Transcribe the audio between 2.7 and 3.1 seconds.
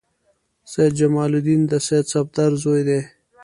دی.